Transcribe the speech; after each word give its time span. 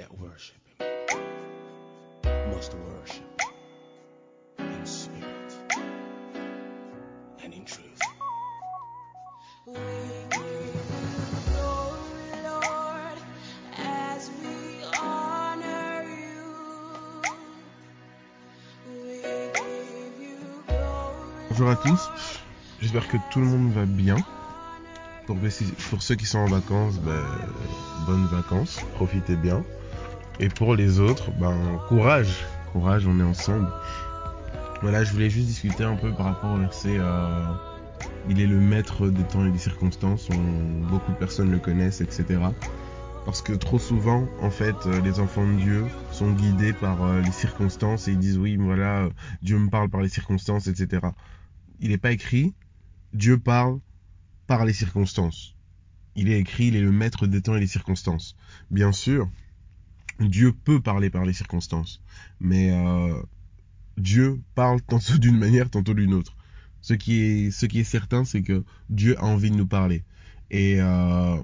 that 0.00 0.18
worship 0.18 0.56
him 0.64 0.86
must 2.54 2.72
worship 2.74 3.42
in 4.58 4.86
spirit 4.86 5.52
and 7.44 7.52
in 7.52 7.64
truth. 7.66 8.00
Bonjour 21.50 21.68
à 21.68 21.76
tous, 21.76 22.08
j'espère 22.80 23.06
que 23.06 23.18
tout 23.30 23.40
le 23.40 23.46
monde 23.46 23.72
va 23.72 23.84
bien. 23.84 24.16
Pour 25.26 26.02
ceux 26.02 26.16
qui 26.16 26.26
sont 26.26 26.38
en 26.38 26.46
vacances, 26.46 26.98
ben, 26.98 27.22
bonnes 28.06 28.26
vacances, 28.26 28.80
profitez 28.94 29.36
bien. 29.36 29.62
Et 30.40 30.48
pour 30.48 30.74
les 30.74 30.98
autres, 31.00 31.30
ben, 31.38 31.78
courage, 31.88 32.46
courage, 32.72 33.06
on 33.06 33.20
est 33.20 33.22
ensemble. 33.22 33.68
Voilà, 34.80 35.04
je 35.04 35.12
voulais 35.12 35.30
juste 35.30 35.46
discuter 35.46 35.84
un 35.84 35.96
peu 35.96 36.14
par 36.14 36.26
rapport 36.26 36.52
au 36.52 36.58
verset 36.58 36.96
euh, 36.98 37.54
Il 38.28 38.40
est 38.40 38.46
le 38.46 38.60
maître 38.60 39.08
des 39.10 39.28
temps 39.28 39.46
et 39.46 39.52
des 39.52 39.58
circonstances, 39.58 40.30
on- 40.30 40.80
beaucoup 40.88 41.12
de 41.12 41.18
personnes 41.18 41.50
le 41.50 41.60
connaissent, 41.60 42.00
etc. 42.00 42.40
Parce 43.24 43.42
que 43.42 43.52
trop 43.54 43.78
souvent, 43.78 44.28
en 44.40 44.50
fait, 44.50 44.86
euh, 44.86 45.00
les 45.02 45.20
enfants 45.20 45.46
de 45.46 45.56
Dieu 45.56 45.92
sont 46.10 46.32
guidés 46.32 46.74
par 46.74 47.02
euh, 47.02 47.20
les 47.22 47.32
circonstances 47.32 48.08
et 48.08 48.12
ils 48.12 48.18
disent 48.18 48.38
oui, 48.38 48.56
voilà, 48.56 49.04
euh, 49.04 49.10
Dieu 49.42 49.58
me 49.58 49.70
parle 49.70 49.90
par 49.90 50.02
les 50.02 50.08
circonstances, 50.08 50.66
etc. 50.68 51.14
Il 51.80 51.90
n'est 51.90 51.98
pas 51.98 52.12
écrit 52.12 52.54
Dieu 53.12 53.38
parle 53.38 53.80
par 54.46 54.64
les 54.64 54.72
circonstances. 54.74 55.56
Il 56.16 56.30
est 56.30 56.38
écrit, 56.40 56.66
il 56.68 56.76
est 56.76 56.82
le 56.82 56.92
maître 56.92 57.26
des 57.26 57.42
temps 57.42 57.56
et 57.56 57.60
des 57.60 57.66
circonstances. 57.66 58.36
Bien 58.70 58.92
sûr, 58.92 59.30
Dieu 60.20 60.52
peut 60.52 60.80
parler 60.80 61.10
par 61.10 61.24
les 61.24 61.32
circonstances, 61.32 62.02
mais 62.40 62.70
euh, 62.72 63.20
Dieu 63.96 64.40
parle 64.54 64.80
tantôt 64.82 65.18
d'une 65.18 65.38
manière, 65.38 65.70
tantôt 65.70 65.94
d'une 65.94 66.14
autre. 66.14 66.36
Ce 66.82 66.94
qui 66.94 67.20
est, 67.20 67.50
ce 67.50 67.66
qui 67.66 67.80
est 67.80 67.84
certain, 67.84 68.24
c'est 68.24 68.42
que 68.42 68.64
Dieu 68.88 69.18
a 69.18 69.24
envie 69.24 69.50
de 69.50 69.56
nous 69.56 69.66
parler. 69.66 70.04
Et 70.50 70.80
euh, 70.80 71.36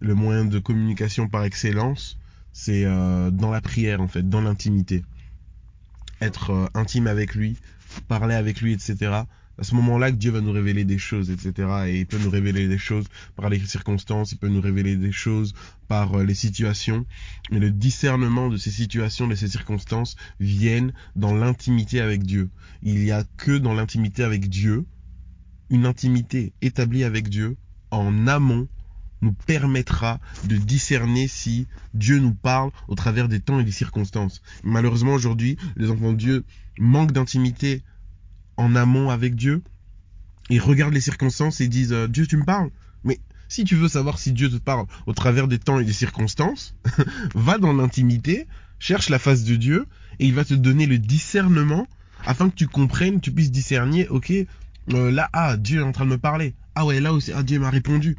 le 0.00 0.14
moyen 0.14 0.44
de 0.44 0.58
communication 0.58 1.28
par 1.28 1.44
excellence, 1.44 2.18
c'est 2.52 2.84
euh, 2.84 3.30
dans 3.30 3.50
la 3.50 3.60
prière, 3.60 4.00
en 4.00 4.08
fait, 4.08 4.28
dans 4.28 4.40
l'intimité. 4.40 5.04
Être 6.20 6.50
euh, 6.50 6.66
intime 6.74 7.06
avec 7.06 7.34
lui, 7.34 7.56
parler 8.08 8.34
avec 8.34 8.60
lui, 8.60 8.72
etc 8.74 9.24
à 9.58 9.64
ce 9.64 9.74
moment-là 9.74 10.10
que 10.10 10.16
Dieu 10.16 10.30
va 10.30 10.40
nous 10.40 10.52
révéler 10.52 10.84
des 10.84 10.98
choses, 10.98 11.30
etc. 11.30 11.68
Et 11.86 12.00
il 12.00 12.06
peut 12.06 12.18
nous 12.18 12.30
révéler 12.30 12.68
des 12.68 12.78
choses 12.78 13.06
par 13.36 13.48
les 13.48 13.58
circonstances, 13.60 14.32
il 14.32 14.38
peut 14.38 14.48
nous 14.48 14.60
révéler 14.60 14.96
des 14.96 15.12
choses 15.12 15.54
par 15.88 16.18
euh, 16.18 16.24
les 16.24 16.34
situations. 16.34 17.06
Mais 17.50 17.58
le 17.58 17.70
discernement 17.70 18.48
de 18.48 18.56
ces 18.56 18.70
situations, 18.70 19.26
de 19.26 19.34
ces 19.34 19.48
circonstances, 19.48 20.16
viennent 20.40 20.92
dans 21.16 21.34
l'intimité 21.34 22.00
avec 22.00 22.22
Dieu. 22.22 22.50
Il 22.82 23.04
y 23.04 23.12
a 23.12 23.24
que 23.36 23.58
dans 23.58 23.74
l'intimité 23.74 24.24
avec 24.24 24.48
Dieu, 24.48 24.86
une 25.70 25.86
intimité 25.86 26.52
établie 26.60 27.04
avec 27.04 27.28
Dieu, 27.28 27.56
en 27.90 28.26
amont, 28.26 28.68
nous 29.22 29.32
permettra 29.32 30.20
de 30.44 30.56
discerner 30.56 31.28
si 31.28 31.66
Dieu 31.94 32.18
nous 32.18 32.34
parle 32.34 32.70
au 32.88 32.94
travers 32.94 33.28
des 33.28 33.40
temps 33.40 33.60
et 33.60 33.64
des 33.64 33.70
circonstances. 33.70 34.42
Malheureusement, 34.64 35.14
aujourd'hui, 35.14 35.56
les 35.76 35.90
enfants 35.90 36.12
de 36.12 36.16
Dieu 36.18 36.44
manquent 36.78 37.12
d'intimité 37.12 37.82
en 38.56 38.74
amont 38.74 39.10
avec 39.10 39.34
Dieu. 39.34 39.62
Et 40.50 40.58
regardent 40.58 40.94
les 40.94 41.00
circonstances 41.00 41.60
et 41.60 41.68
disent 41.68 41.92
euh, 41.92 42.08
Dieu 42.08 42.26
tu 42.26 42.36
me 42.36 42.44
parles. 42.44 42.70
Mais 43.04 43.20
si 43.48 43.64
tu 43.64 43.76
veux 43.76 43.88
savoir 43.88 44.18
si 44.18 44.32
Dieu 44.32 44.50
te 44.50 44.56
parle 44.56 44.86
au 45.06 45.12
travers 45.12 45.48
des 45.48 45.58
temps 45.58 45.78
et 45.78 45.84
des 45.84 45.92
circonstances 45.92 46.74
va 47.34 47.58
dans 47.58 47.72
l'intimité 47.72 48.46
cherche 48.78 49.08
la 49.08 49.18
face 49.18 49.44
de 49.44 49.54
Dieu 49.54 49.86
et 50.18 50.26
il 50.26 50.34
va 50.34 50.44
te 50.44 50.54
donner 50.54 50.86
le 50.86 50.98
discernement 50.98 51.86
afin 52.24 52.50
que 52.50 52.56
tu 52.56 52.66
comprennes 52.66 53.20
tu 53.20 53.30
puisses 53.30 53.52
discerner 53.52 54.08
ok 54.08 54.32
euh, 54.32 55.10
là 55.12 55.30
ah 55.32 55.56
Dieu 55.56 55.80
est 55.80 55.84
en 55.84 55.92
train 55.92 56.04
de 56.04 56.10
me 56.10 56.18
parler. 56.18 56.54
Ah 56.74 56.84
ouais 56.84 57.00
là 57.00 57.12
aussi 57.12 57.32
ah 57.32 57.42
Dieu 57.42 57.58
m'a 57.60 57.70
répondu. 57.70 58.16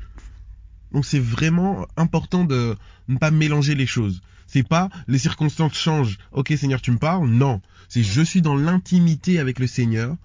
Donc 0.94 1.06
c'est 1.06 1.20
vraiment 1.20 1.88
important 1.98 2.46
de 2.46 2.76
ne 3.10 3.18
pas 3.18 3.32
mélanger 3.32 3.76
les 3.76 3.88
choses 3.88 4.22
c'est 4.54 4.62
pas 4.62 4.90
les 5.08 5.18
circonstances 5.18 5.74
changent. 5.74 6.20
Ok 6.32 6.54
Seigneur, 6.56 6.80
tu 6.80 6.92
me 6.92 7.00
parles? 7.00 7.28
Non. 7.28 7.60
C'est 7.90 8.04
je 8.04 8.22
suis 8.22 8.44
dans 8.44 8.56
l'intimité 8.56 9.40
avec 9.40 9.58
le 9.58 9.66
Seigneur. 9.66 10.16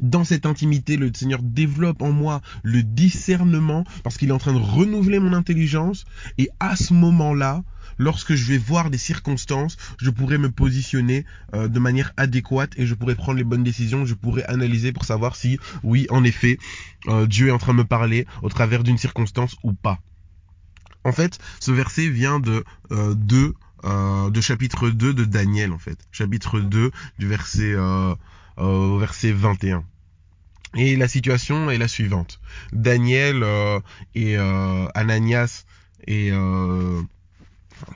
Dans 0.00 0.24
cette 0.24 0.44
intimité, 0.44 0.98
le 0.98 1.10
Seigneur 1.14 1.42
développe 1.42 2.02
en 2.02 2.12
moi 2.12 2.42
le 2.62 2.82
discernement 2.82 3.84
parce 4.04 4.18
qu'il 4.18 4.28
est 4.28 4.32
en 4.32 4.38
train 4.38 4.52
de 4.52 4.58
renouveler 4.58 5.20
mon 5.20 5.32
intelligence. 5.32 6.04
Et 6.36 6.50
à 6.60 6.76
ce 6.76 6.92
moment-là, 6.92 7.64
lorsque 7.96 8.34
je 8.34 8.52
vais 8.52 8.58
voir 8.58 8.90
des 8.90 8.98
circonstances, 8.98 9.78
je 9.98 10.10
pourrai 10.10 10.36
me 10.36 10.50
positionner 10.50 11.24
euh, 11.54 11.66
de 11.66 11.78
manière 11.78 12.12
adéquate 12.18 12.72
et 12.76 12.84
je 12.84 12.94
pourrai 12.94 13.14
prendre 13.14 13.38
les 13.38 13.44
bonnes 13.44 13.64
décisions. 13.64 14.04
Je 14.04 14.14
pourrai 14.14 14.44
analyser 14.44 14.92
pour 14.92 15.06
savoir 15.06 15.34
si, 15.34 15.58
oui, 15.82 16.06
en 16.10 16.24
effet, 16.24 16.58
euh, 17.08 17.26
Dieu 17.26 17.48
est 17.48 17.52
en 17.52 17.58
train 17.58 17.72
de 17.72 17.78
me 17.78 17.84
parler 17.84 18.26
au 18.42 18.50
travers 18.50 18.82
d'une 18.82 18.98
circonstance 18.98 19.56
ou 19.62 19.72
pas. 19.72 19.98
En 21.08 21.12
fait, 21.12 21.38
ce 21.58 21.72
verset 21.72 22.08
vient 22.10 22.38
de 22.38 22.64
euh, 22.92 23.14
2, 23.14 23.54
euh, 23.84 24.40
chapitre 24.42 24.90
2 24.90 25.14
de 25.14 25.24
Daniel, 25.24 25.72
en 25.72 25.78
fait. 25.78 25.98
Chapitre 26.12 26.60
2 26.60 26.90
du 27.18 27.26
verset, 27.26 27.72
euh, 27.72 28.14
au 28.58 28.98
verset 28.98 29.32
21. 29.32 29.84
Et 30.74 30.96
la 30.96 31.08
situation 31.08 31.70
est 31.70 31.78
la 31.78 31.88
suivante. 31.88 32.40
Daniel 32.74 33.42
et 34.14 34.36
Ananias 34.36 35.64
et 36.06 36.30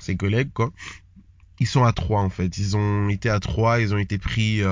ses 0.00 0.17
collègues, 0.17 0.50
quoi, 0.55 0.73
ils 1.61 1.67
sont 1.67 1.84
à 1.84 1.93
trois 1.93 2.23
en 2.23 2.31
fait. 2.31 2.56
Ils 2.56 2.75
ont 2.75 3.11
été 3.11 3.29
à 3.29 3.41
trois, 3.41 3.81
ils 3.81 3.93
ont 3.93 3.99
été 3.99 4.17
pris 4.17 4.62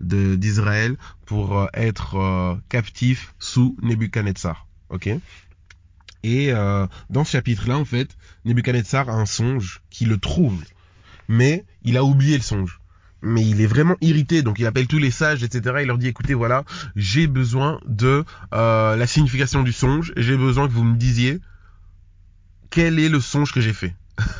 d'Israël 0.00 0.96
pour 1.26 1.68
être 1.74 2.60
captifs 2.68 3.34
sous 3.40 3.76
Nebuchadnezzar. 3.82 4.68
Ok? 4.90 5.10
Et 6.22 6.52
euh, 6.52 6.86
dans 7.08 7.24
ce 7.24 7.32
chapitre-là, 7.32 7.78
en 7.78 7.84
fait, 7.84 8.16
Nebuchadnezzar 8.44 9.08
a 9.08 9.14
un 9.14 9.26
songe 9.26 9.80
qui 9.90 10.04
le 10.04 10.18
trouble. 10.18 10.64
Mais 11.28 11.64
il 11.82 11.96
a 11.96 12.04
oublié 12.04 12.36
le 12.36 12.42
songe. 12.42 12.80
Mais 13.22 13.46
il 13.46 13.60
est 13.60 13.66
vraiment 13.66 13.96
irrité, 14.00 14.42
donc 14.42 14.58
il 14.58 14.66
appelle 14.66 14.86
tous 14.86 14.98
les 14.98 15.10
sages, 15.10 15.42
etc. 15.42 15.76
Il 15.82 15.86
leur 15.86 15.98
dit, 15.98 16.08
écoutez, 16.08 16.34
voilà, 16.34 16.64
j'ai 16.96 17.26
besoin 17.26 17.78
de 17.86 18.24
euh, 18.54 18.96
la 18.96 19.06
signification 19.06 19.62
du 19.62 19.72
songe. 19.72 20.12
J'ai 20.16 20.36
besoin 20.36 20.66
que 20.66 20.72
vous 20.72 20.84
me 20.84 20.96
disiez 20.96 21.40
quel 22.70 22.98
est 22.98 23.08
le 23.08 23.20
songe 23.20 23.52
que 23.52 23.60
j'ai 23.60 23.72
fait? 23.72 23.94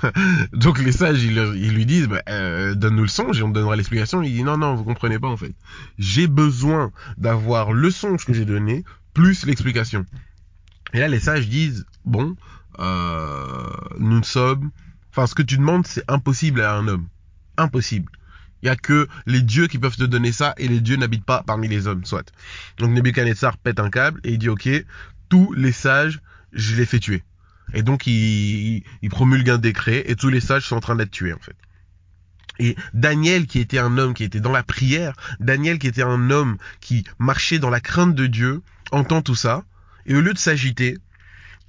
donc 0.52 0.78
les 0.78 0.92
sages, 0.92 1.22
ils 1.22 1.74
lui 1.74 1.86
disent, 1.86 2.06
bah, 2.06 2.22
euh, 2.28 2.74
donne-nous 2.74 3.02
le 3.02 3.08
songe 3.08 3.38
et 3.38 3.42
on 3.42 3.48
te 3.48 3.54
donnera 3.54 3.76
l'explication. 3.76 4.22
Il 4.22 4.32
dit, 4.32 4.42
non, 4.42 4.56
non, 4.56 4.74
vous 4.74 4.84
comprenez 4.84 5.18
pas 5.18 5.28
en 5.28 5.36
fait. 5.36 5.54
J'ai 5.98 6.26
besoin 6.26 6.92
d'avoir 7.18 7.72
le 7.72 7.90
songe 7.90 8.24
que 8.24 8.32
j'ai 8.32 8.44
donné, 8.44 8.84
plus 9.14 9.46
l'explication. 9.46 10.06
Et 10.92 11.00
là, 11.00 11.08
les 11.08 11.20
sages 11.20 11.48
disent, 11.48 11.86
bon, 12.04 12.36
euh, 12.78 13.70
nous 13.98 14.22
sommes... 14.22 14.70
Enfin, 15.10 15.26
ce 15.26 15.34
que 15.34 15.42
tu 15.42 15.56
demandes, 15.56 15.86
c'est 15.86 16.08
impossible 16.08 16.60
à 16.60 16.74
un 16.74 16.86
homme. 16.86 17.08
Impossible. 17.56 18.10
Il 18.62 18.66
n'y 18.66 18.70
a 18.70 18.76
que 18.76 19.08
les 19.26 19.42
dieux 19.42 19.66
qui 19.66 19.78
peuvent 19.78 19.96
te 19.96 20.04
donner 20.04 20.32
ça, 20.32 20.54
et 20.56 20.68
les 20.68 20.80
dieux 20.80 20.96
n'habitent 20.96 21.24
pas 21.24 21.42
parmi 21.42 21.66
les 21.66 21.86
hommes, 21.86 22.04
soit. 22.04 22.32
Donc 22.78 22.90
Nebuchadnezzar 22.90 23.56
pète 23.56 23.80
un 23.80 23.90
câble, 23.90 24.20
et 24.22 24.32
il 24.32 24.38
dit, 24.38 24.48
ok, 24.48 24.68
tous 25.28 25.52
les 25.52 25.72
sages, 25.72 26.20
je 26.52 26.76
les 26.76 26.86
fais 26.86 26.98
tuer. 27.00 27.24
Et 27.72 27.82
donc, 27.82 28.06
il, 28.06 28.12
il, 28.12 28.84
il 29.02 29.10
promulgue 29.10 29.50
un 29.50 29.58
décret, 29.58 30.04
et 30.06 30.16
tous 30.16 30.28
les 30.28 30.40
sages 30.40 30.66
sont 30.66 30.76
en 30.76 30.80
train 30.80 30.96
d'être 30.96 31.10
tués, 31.10 31.32
en 31.32 31.38
fait. 31.38 31.56
Et 32.58 32.76
Daniel, 32.92 33.46
qui 33.46 33.58
était 33.58 33.78
un 33.78 33.96
homme 33.96 34.12
qui 34.12 34.22
était 34.22 34.40
dans 34.40 34.52
la 34.52 34.62
prière, 34.62 35.14
Daniel, 35.40 35.78
qui 35.78 35.86
était 35.86 36.02
un 36.02 36.30
homme 36.30 36.58
qui 36.80 37.04
marchait 37.18 37.58
dans 37.58 37.70
la 37.70 37.80
crainte 37.80 38.14
de 38.14 38.26
Dieu, 38.26 38.62
entend 38.92 39.22
tout 39.22 39.34
ça, 39.34 39.64
et 40.10 40.14
au 40.14 40.20
lieu 40.20 40.34
de 40.34 40.38
s'agiter, 40.38 40.98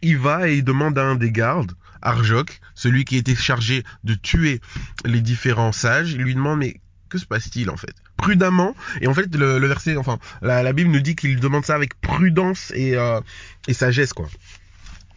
il 0.02 0.18
va 0.18 0.50
et 0.50 0.58
il 0.58 0.64
demande 0.64 0.98
à 0.98 1.04
un 1.04 1.16
des 1.16 1.32
gardes, 1.32 1.74
Arjoc, 2.02 2.60
celui 2.74 3.06
qui 3.06 3.18
était 3.18 3.36
chargé 3.36 3.84
de 4.04 4.16
tuer 4.16 4.62
les 5.06 5.22
différents 5.22 5.72
sages, 5.72 6.14
il 6.14 6.24
lui 6.24 6.34
demande 6.34 6.58
mais 6.58 6.82
que 7.08 7.20
se 7.20 7.26
passe-t-il 7.28 7.70
en 7.70 7.78
fait? 7.78 7.94
Prudemment, 8.18 8.76
et 9.00 9.06
en 9.06 9.14
fait 9.14 9.34
le, 9.36 9.68
verset, 9.68 9.96
enfin 9.96 10.18
la, 10.42 10.64
la 10.64 10.74
Bible 10.74 10.90
nous 10.90 11.02
dit 11.02 11.16
qu'il 11.16 11.40
demande 11.40 11.66
ça 11.66 11.76
avec 11.76 12.02
prudence 12.02 12.72
et, 12.76 12.98
euh, 12.98 13.22
et 13.68 13.74
sagesse 13.74 14.12
quoi. 14.12 14.28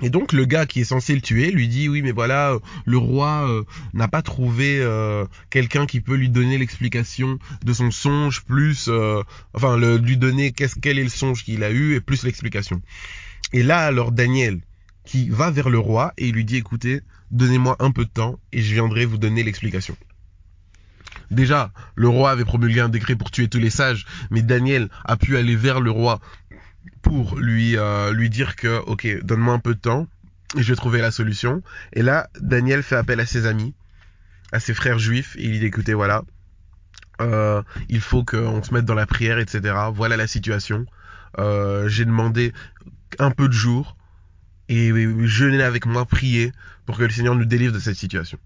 Et 0.05 0.11
donc 0.11 0.35
le 0.35 0.45
gars 0.45 0.67
qui 0.67 0.83
est 0.83 0.85
censé 0.85 1.15
le 1.15 1.23
tuer 1.23 1.51
lui 1.51 1.67
dit 1.67 1.89
oui 1.89 2.03
mais 2.03 2.13
voilà 2.13 2.53
euh, 2.53 2.59
le 2.85 2.99
roi 2.99 3.49
euh, 3.49 3.65
n'a 3.95 4.07
pas 4.07 4.21
trouvé 4.21 4.79
euh, 4.79 5.25
quelqu'un 5.49 5.87
qui 5.87 6.03
peut 6.03 6.15
lui 6.15 6.29
donner 6.29 6.59
l'explication 6.59 7.39
de 7.65 7.73
son 7.73 7.91
songe 7.91 8.45
plus 8.45 8.91
enfin 9.55 9.79
lui 9.79 10.19
donner 10.19 10.53
qu'est-ce 10.53 10.79
quel 10.79 10.99
est 10.99 11.05
le 11.05 11.09
songe 11.09 11.43
qu'il 11.43 11.65
a 11.65 11.71
eu 11.71 11.95
et 11.95 12.03
plus 12.03 12.23
l'explication. 12.23 12.83
Et 13.55 13.63
là 13.63 13.79
alors 13.79 14.13
Daniel 14.13 14.61
qui 15.07 15.31
va 15.31 15.51
vers 15.51 15.71
le 15.71 15.79
roi 15.79 16.13
et 16.19 16.29
il 16.29 16.35
lui 16.35 16.45
dit 16.45 16.57
écoutez 16.57 17.01
donnez-moi 17.31 17.77
un 17.79 17.91
peu 17.91 18.05
de 18.05 18.11
temps 18.11 18.39
et 18.53 18.61
je 18.61 18.75
viendrai 18.75 19.07
vous 19.07 19.17
donner 19.17 19.43
l'explication. 19.43 19.97
Déjà, 21.31 21.73
le 21.95 22.09
roi 22.09 22.31
avait 22.31 22.45
promulgué 22.45 22.81
un 22.81 22.91
décret 22.91 23.17
pour 23.17 23.31
tuer 23.31 23.49
tous 23.49 23.59
les 23.59 23.71
sages, 23.71 24.05
mais 24.31 24.43
Daniel 24.43 24.91
a 25.05 25.17
pu 25.17 25.39
aller 25.39 25.57
vers 25.57 25.81
le 25.81 25.91
roi 25.91 26.21
pour 27.03 27.37
lui 27.37 27.77
euh, 27.77 28.13
lui 28.13 28.31
dire 28.31 28.57
que 28.57 28.79
ok 28.87 29.23
donne-moi 29.23 29.55
un 29.55 29.59
peu 29.59 29.75
de 29.75 29.81
temps 29.81 30.07
et 30.57 30.63
je 30.63 30.73
vais 30.73 30.77
trouver 30.77 31.01
la 31.01 31.11
solution 31.11 31.63
et 31.93 32.03
là 32.03 32.29
Daniel 32.41 32.83
fait 32.83 32.97
appel 32.97 33.21
à 33.21 33.27
ses 33.27 33.47
amis 33.47 33.75
à 34.55 34.61
ses 34.61 34.73
frères 34.73 35.01
juifs 35.01 35.35
et 35.37 35.45
il 35.45 35.59
dit 35.59 35.67
écoutez 35.67 35.95
voilà, 35.95 36.23
euh, 37.21 37.61
il 37.89 38.01
faut 38.01 38.25
qu'on 38.25 38.63
se 38.63 38.73
mette 38.73 38.85
dans 38.85 38.95
la 38.95 39.07
prière, 39.07 39.39
etc. 39.39 39.75
Voilà 39.93 40.17
la 40.17 40.29
situation. 40.29 40.87
Euh, 41.39 41.89
j'ai 41.89 42.05
demandé 42.05 42.53
un 43.19 43.33
peu 43.33 43.49
de 43.49 43.53
jours 43.53 43.97
et 44.69 44.93
jeûner 45.27 45.63
avec 45.63 45.87
moi, 45.87 46.05
prier 46.07 46.53
pour 46.87 46.97
que 46.97 47.03
le 47.03 47.11
Seigneur 47.11 47.35
nous 47.35 47.45
délivre 47.45 47.73
de 47.73 47.81
cette 47.81 47.97
situation. 47.97 48.39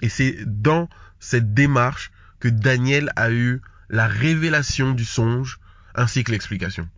Et 0.00 0.08
c'est 0.08 0.36
dans 0.46 0.88
cette 1.18 1.54
démarche 1.54 2.12
que 2.38 2.48
Daniel 2.48 3.12
a 3.16 3.32
eu 3.32 3.60
la 3.88 4.06
révélation 4.06 4.92
du 4.92 5.04
songe 5.04 5.58
ainsi 5.94 6.22
que 6.22 6.30
l'explication. 6.30 6.88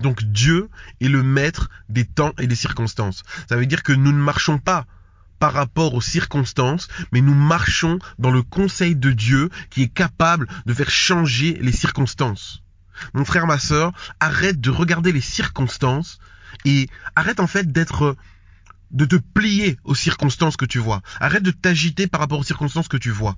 Donc 0.00 0.24
Dieu 0.24 0.68
est 1.00 1.08
le 1.08 1.22
maître 1.22 1.68
des 1.88 2.04
temps 2.04 2.32
et 2.38 2.46
des 2.46 2.54
circonstances. 2.54 3.22
Ça 3.48 3.56
veut 3.56 3.66
dire 3.66 3.82
que 3.82 3.92
nous 3.92 4.12
ne 4.12 4.18
marchons 4.18 4.58
pas 4.58 4.86
par 5.38 5.52
rapport 5.52 5.94
aux 5.94 6.00
circonstances, 6.00 6.88
mais 7.12 7.20
nous 7.20 7.34
marchons 7.34 7.98
dans 8.18 8.30
le 8.30 8.42
conseil 8.42 8.94
de 8.94 9.10
Dieu 9.10 9.50
qui 9.70 9.82
est 9.82 9.88
capable 9.88 10.46
de 10.66 10.74
faire 10.74 10.90
changer 10.90 11.58
les 11.60 11.72
circonstances. 11.72 12.62
Mon 13.14 13.24
frère, 13.24 13.46
ma 13.46 13.58
sœur, 13.58 13.92
arrête 14.20 14.60
de 14.60 14.70
regarder 14.70 15.12
les 15.12 15.22
circonstances 15.22 16.18
et 16.64 16.88
arrête 17.16 17.40
en 17.40 17.46
fait 17.46 17.72
d'être 17.72 18.16
de 18.90 19.04
te 19.04 19.16
plier 19.16 19.78
aux 19.84 19.94
circonstances 19.94 20.56
que 20.56 20.64
tu 20.64 20.78
vois. 20.78 21.00
Arrête 21.20 21.42
de 21.42 21.52
t'agiter 21.52 22.06
par 22.06 22.20
rapport 22.20 22.40
aux 22.40 22.44
circonstances 22.44 22.88
que 22.88 22.96
tu 22.96 23.10
vois. 23.10 23.36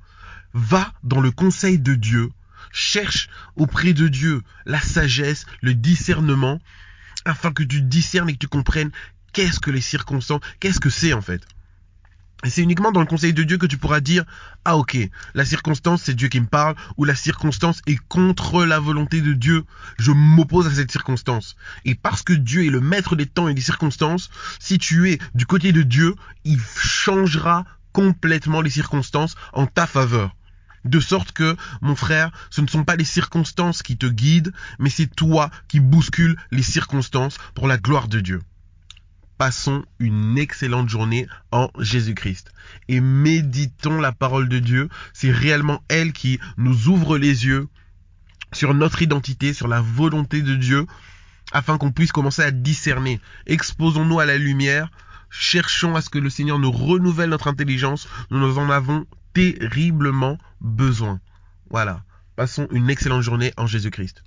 Va 0.55 0.93
dans 1.03 1.21
le 1.21 1.31
conseil 1.31 1.79
de 1.79 1.95
Dieu. 1.95 2.31
Cherche 2.71 3.29
auprès 3.57 3.93
de 3.93 4.09
Dieu 4.09 4.43
la 4.67 4.81
sagesse, 4.81 5.47
le 5.61 5.75
discernement, 5.75 6.61
afin 7.25 7.53
que 7.53 7.63
tu 7.63 7.83
discernes 7.83 8.29
et 8.29 8.35
que 8.35 8.39
tu 8.39 8.49
comprennes 8.49 8.91
qu'est-ce 9.33 9.61
que 9.61 9.71
les 9.71 9.81
circonstances, 9.81 10.41
qu'est-ce 10.61 10.81
que 10.81 10.91
c'est 10.91 11.13
en 11.13 11.23
fait. 11.23 11.43
Et 12.45 12.51
c'est 12.51 12.63
uniquement 12.63 12.91
dans 12.91 13.01
le 13.01 13.07
conseil 13.07 13.33
de 13.33 13.45
Dieu 13.45 13.57
que 13.57 13.67
tu 13.67 13.79
pourras 13.79 14.01
dire, 14.01 14.25
ah 14.65 14.77
ok, 14.77 14.99
la 15.35 15.45
circonstance 15.45 16.03
c'est 16.03 16.15
Dieu 16.15 16.27
qui 16.27 16.41
me 16.41 16.47
parle, 16.47 16.75
ou 16.97 17.05
la 17.05 17.15
circonstance 17.15 17.81
est 17.87 17.99
contre 18.09 18.65
la 18.65 18.81
volonté 18.81 19.21
de 19.21 19.33
Dieu, 19.33 19.65
je 19.99 20.11
m'oppose 20.11 20.67
à 20.67 20.75
cette 20.75 20.91
circonstance. 20.91 21.55
Et 21.85 21.95
parce 21.95 22.23
que 22.23 22.33
Dieu 22.33 22.67
est 22.67 22.71
le 22.71 22.81
maître 22.81 23.15
des 23.15 23.27
temps 23.27 23.47
et 23.47 23.55
des 23.55 23.61
circonstances, 23.61 24.29
si 24.59 24.79
tu 24.79 25.11
es 25.11 25.19
du 25.37 25.47
côté 25.47 25.71
de 25.71 25.83
Dieu, 25.83 26.17
il 26.45 26.61
changera 26.61 27.65
complètement 27.93 28.61
les 28.61 28.71
circonstances 28.71 29.37
en 29.53 29.67
ta 29.67 29.87
faveur. 29.87 30.35
De 30.85 31.01
sorte 31.01 31.33
que, 31.33 31.57
mon 31.81 31.97
frère, 31.97 32.31
ce 32.51 32.61
ne 32.61 32.67
sont 32.67 32.85
pas 32.85 32.97
les 32.97 33.05
circonstances 33.05 33.83
qui 33.83 33.97
te 33.97 34.07
guident, 34.07 34.53
mais 34.79 34.91
c'est 34.91 35.15
toi 35.15 35.51
qui 35.69 35.81
bouscules 35.81 36.37
les 36.51 36.63
circonstances 36.63 37.39
pour 37.55 37.69
la 37.69 37.79
gloire 37.79 38.09
de 38.09 38.21
Dieu 38.21 38.41
passons 39.43 39.85
une 39.99 40.39
excellente 40.39 40.89
journée 40.89 41.27
en 41.51 41.69
Jésus-Christ. 41.77 42.53
Et 42.87 43.01
méditons 43.01 44.01
la 44.01 44.13
parole 44.13 44.49
de 44.49 44.61
Dieu. 44.61 44.89
C'est 45.13 45.33
réellement 45.33 45.83
elle 45.89 46.13
qui 46.13 46.39
nous 46.59 46.87
ouvre 46.87 47.19
les 47.19 47.45
yeux 47.45 47.67
sur 48.53 48.73
notre 48.73 49.03
identité, 49.03 49.53
sur 49.53 49.67
la 49.67 49.81
volonté 49.81 50.43
de 50.43 50.55
Dieu, 50.55 50.87
afin 51.51 51.77
qu'on 51.77 51.91
puisse 51.91 52.13
commencer 52.13 52.43
à 52.43 52.53
discerner. 52.53 53.21
Exposons-nous 53.47 54.21
à 54.21 54.27
la 54.27 54.39
lumière. 54.39 54.93
Cherchons 55.29 55.97
à 55.97 56.03
ce 56.03 56.11
que 56.11 56.21
le 56.21 56.31
Seigneur 56.31 56.61
nous 56.61 56.71
renouvelle 56.71 57.31
notre 57.31 57.49
intelligence. 57.49 58.07
Nous 58.31 58.59
en 58.59 58.71
avons 58.71 59.07
terriblement 59.33 60.39
besoin. 60.61 61.21
Voilà. 61.71 62.05
Passons 62.37 62.67
une 62.71 62.91
excellente 62.91 63.23
journée 63.23 63.53
en 63.57 63.67
Jésus-Christ. 63.67 64.23